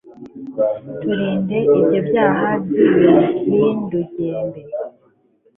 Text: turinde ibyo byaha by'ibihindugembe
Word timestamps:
turinde 0.99 1.57
ibyo 1.77 1.99
byaha 2.07 2.47
by'ibihindugembe 2.63 4.61